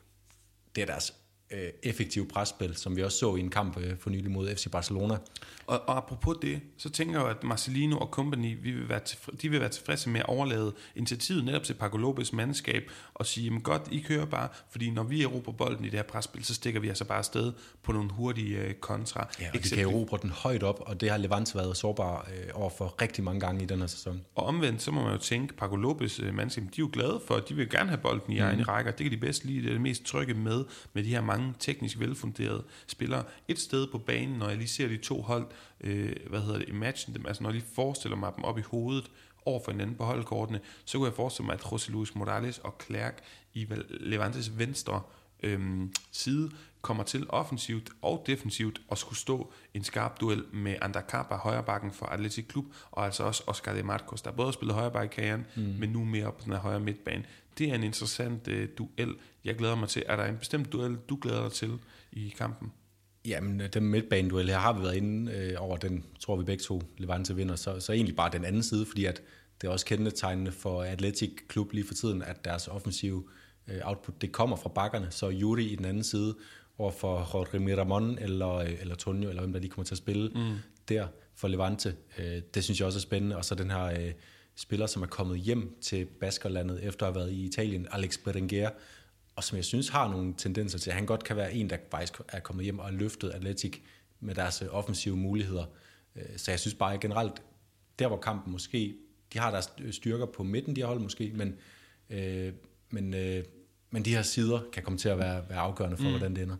[0.76, 1.21] det er deres
[1.52, 4.68] øh, effektive presspil, som vi også så i en kamp øh, for nylig mod FC
[4.72, 5.18] Barcelona.
[5.68, 9.32] Og, og apropos det, så tænker jeg, at Marcelino og company, vi vil være tilfre,
[9.42, 13.46] de vil være tilfredse med at overlade initiativet netop til Paco Lopez mandskab og sige,
[13.46, 16.54] jamen godt, I kører bare, fordi når vi erobrer bolden i det her presspil, så
[16.54, 19.28] stikker vi altså bare afsted på nogle hurtige øh, kontra.
[19.40, 22.50] Ja, og de kan erobre den højt op, og det har Levante været sårbar øh,
[22.54, 24.22] over for rigtig mange gange i den her sæson.
[24.36, 27.22] Og omvendt, så må man jo tænke, Paco Lopez øh, mandskab, de er jo glade
[27.28, 28.46] for, de vil gerne have bolden i mm.
[28.46, 31.10] egne rækker, det kan de bedst lide, det er det mest trygge med, med de
[31.10, 33.24] her mange teknisk velfunderede spillere.
[33.48, 35.48] Et sted på banen, når jeg lige ser de to hold,
[35.82, 38.62] øh, hvad hedder det, imagine dem, altså når jeg lige forestiller mig dem op i
[38.62, 39.12] hovedet,
[39.46, 42.76] over for hinanden på holdkortene, så kunne jeg forestille mig, at José Luis Morales og
[42.86, 43.14] Clerc
[43.54, 45.02] i Levantes venstre
[45.44, 46.52] øhm, side
[46.82, 52.06] kommer til offensivt og defensivt at skulle stå en skarp duel med Andacapa, højrebakken for
[52.06, 55.46] Atletic Klub, og altså også Oscar de Marcos, der både har spillet højreback i karrieren,
[55.56, 55.62] mm.
[55.62, 57.24] men nu mere på den her højre midtbane.
[57.62, 60.04] Det er en interessant øh, duel, jeg glæder mig til.
[60.06, 61.70] Er der en bestemt duel, du glæder dig til
[62.12, 62.72] i kampen?
[63.26, 66.82] Jamen, den midtbaneduel her har vi været inde øh, over, den tror vi begge to
[66.98, 69.22] Levante vinder, så, så egentlig bare den anden side, fordi at
[69.62, 73.24] det er også kendetegnende for Atletic Klub lige for tiden, at deres offensive
[73.68, 76.36] øh, output, det kommer fra bakkerne, så Yuri i den anden side,
[76.78, 79.98] over for Jorge Miramon eller, øh, eller Tonio, eller hvem der lige kommer til at
[79.98, 80.56] spille mm.
[80.90, 81.96] der for Levante.
[82.18, 84.12] Øh, det synes jeg også er spændende, og så den her øh,
[84.62, 88.70] spiller, som er kommet hjem til Baskerlandet efter at have været i Italien, Alex Berenguer,
[89.36, 91.78] og som jeg synes har nogle tendenser til, at han godt kan være en, der
[91.92, 93.82] faktisk er kommet hjem og har løftet Atletic
[94.20, 95.66] med deres øh, offensive muligheder.
[96.16, 97.42] Øh, så jeg synes bare generelt,
[98.00, 98.96] der hvor kampen måske,
[99.34, 101.56] de har deres styrker på midten, de har holdt måske, men,
[102.10, 102.54] øh,
[102.90, 103.44] men, øh,
[103.92, 106.10] men de her sider kan komme til at være, være afgørende for, mm.
[106.10, 106.58] hvordan det ender.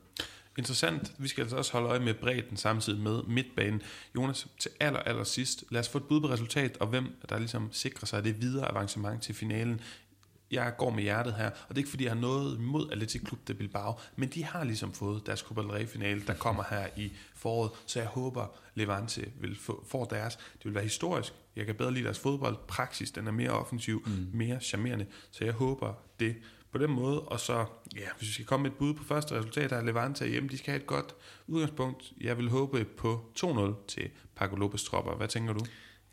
[0.58, 1.14] Interessant.
[1.18, 3.82] Vi skal altså også holde øje med bredden samtidig med midtbanen.
[4.16, 7.38] Jonas, til aller, aller sidst, lad os få et bud på resultat, og hvem der
[7.38, 9.82] ligesom sikrer sig det videre avancement til finalen
[10.52, 13.28] jeg går med hjertet her, og det er ikke fordi, jeg har noget imod Atletic
[13.28, 16.88] Club de Bilbao, men de har ligesom fået deres Copa del Rey-finale, der kommer her
[16.98, 20.36] i foråret, så jeg håber, Levante vil få, få deres.
[20.36, 21.34] Det vil være historisk.
[21.56, 24.28] Jeg kan bedre lide deres fodboldpraksis, den er mere offensiv, mm.
[24.34, 26.36] mere charmerende, så jeg håber det
[26.72, 29.36] på den måde, og så, ja, hvis vi skal komme med et bud på første
[29.36, 31.16] resultat, er Levante hjemme, de skal have et godt
[31.48, 32.14] udgangspunkt.
[32.22, 35.16] Jeg vil håbe på 2-0 til Paco Lopez tropper.
[35.16, 35.66] Hvad tænker du?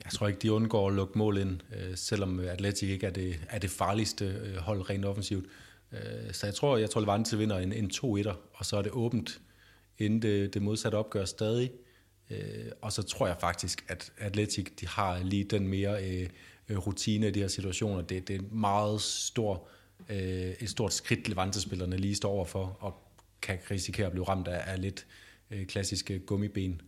[0.04, 3.40] Jeg tror ikke, de undgår at lukke mål ind, øh, selvom Atletic ikke er det,
[3.48, 5.46] er det farligste øh, hold rent offensivt.
[5.92, 8.92] Øh, så jeg tror, jeg tror Levante vinder en, en 2-1'er, og så er det
[8.92, 9.40] åbent,
[9.98, 11.70] inden det, det modsatte opgør stadig.
[12.30, 16.28] Øh, og så tror jeg faktisk, at Atletic de har lige den mere øh,
[16.68, 18.02] øh, rutine i de her situationer.
[18.02, 19.68] Det, det er en meget stor,
[20.08, 23.02] Øh, et stort skridt, Levante-spillerne lige står overfor, og
[23.42, 25.06] kan risikere at blive ramt af, af lidt
[25.50, 26.80] øh, klassiske gummiben.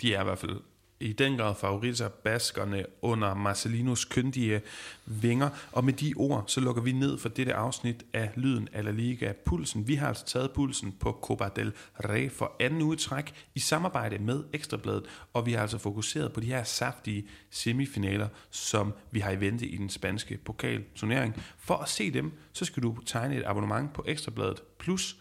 [0.00, 0.60] De er i hvert fald
[1.00, 4.60] i den grad favoritter baskerne under Marcelinos kyndige
[5.06, 5.48] vinger.
[5.72, 8.90] Og med de ord, så lukker vi ned for dette afsnit af Lyden af La
[8.90, 9.88] Liga Pulsen.
[9.88, 11.72] Vi har altså taget pulsen på Copa del
[12.04, 16.40] Rey for anden uge træk i samarbejde med Ekstrabladet, og vi har altså fokuseret på
[16.40, 21.42] de her saftige semifinaler, som vi har i vente i den spanske pokalturnering.
[21.58, 25.16] For at se dem, så skal du tegne et abonnement på Ekstrabladet Plus,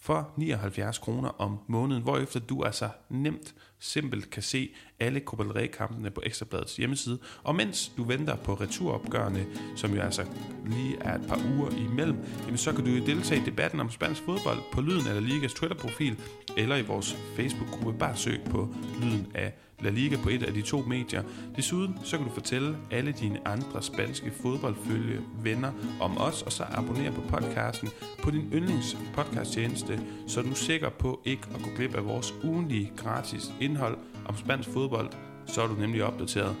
[0.00, 5.52] for 79 kroner om måneden, hvorefter du altså nemt, simpelt kan se alle Copa del
[5.52, 7.18] Rey-kampene på Ekstrabladets hjemmeside.
[7.42, 10.24] Og mens du venter på returopgørende, som jo altså
[10.66, 13.90] lige er et par uger imellem, jamen så kan du jo deltage i debatten om
[13.90, 16.18] spansk fodbold på Lyden af La Ligas Twitter-profil,
[16.56, 17.98] eller i vores Facebook-gruppe.
[17.98, 21.22] Bare søg på Lyden af La Liga på et af de to medier.
[21.56, 26.64] Desuden så kan du fortælle alle dine andre spanske fodboldfølge venner om os, og så
[26.70, 27.88] abonnere på podcasten
[28.22, 32.34] på din yndlings podcasttjeneste, så du er sikker på ikke at gå glip af vores
[32.44, 35.10] ugenlige gratis indhold om spansk fodbold.
[35.46, 36.56] Så er du nemlig opdateret.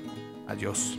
[0.48, 0.98] Adios.